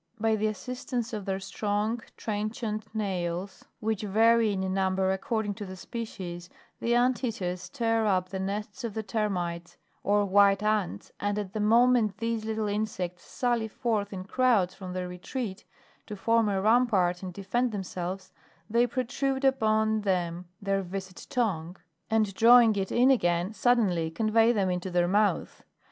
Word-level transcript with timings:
By 0.19 0.35
the 0.35 0.47
assistance 0.47 1.13
of 1.13 1.25
their 1.25 1.39
strong, 1.39 2.01
trenchant 2.17 2.87
nails, 2.95 3.65
which 3.79 4.01
vary 4.01 4.51
in 4.51 4.73
number 4.73 5.11
according 5.11 5.53
to 5.61 5.65
the 5.67 5.75
species, 5.75 6.49
the 6.79 6.95
ant 6.95 7.23
eaters 7.23 7.69
tear 7.69 8.07
up 8.07 8.29
the 8.29 8.39
nests 8.39 8.83
of 8.83 8.95
the 8.95 9.03
Termites, 9.03 9.77
or 10.01 10.25
white 10.25 10.63
ants, 10.63 11.11
and 11.19 11.37
at 11.37 11.53
the 11.53 11.59
moment 11.59 12.17
these 12.17 12.45
little 12.45 12.67
insects 12.67 13.25
sally 13.25 13.67
forth 13.67 14.11
in 14.11 14.23
crowds 14.23 14.73
from 14.73 14.93
their 14.93 15.07
retreat, 15.07 15.65
to 16.07 16.15
form 16.15 16.49
a 16.49 16.59
rampart 16.59 17.21
and 17.21 17.31
defend 17.31 17.71
themselves, 17.71 18.31
they 18.67 18.87
protrude 18.87 19.45
upon 19.45 20.01
them 20.01 20.45
their 20.59 20.81
viscid 20.81 21.29
tongue, 21.29 21.77
and 22.09 22.33
drawing 22.33 22.75
it 22.75 22.91
in 22.91 23.11
again 23.11 23.53
suddenly, 23.53 24.09
convey 24.09 24.51
them 24.51 24.71
into 24.71 24.89
their 24.89 25.07
mouth. 25.07 25.63